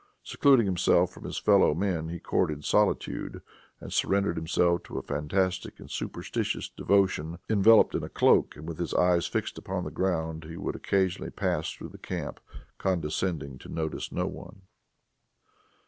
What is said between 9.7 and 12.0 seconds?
the ground, he would occasionally pass through the